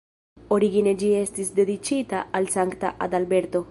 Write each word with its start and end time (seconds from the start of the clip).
Origine 0.55 0.93
ĝi 1.03 1.11
estis 1.19 1.53
dediĉita 1.61 2.25
al 2.41 2.53
Sankta 2.59 2.97
Adalberto. 3.09 3.59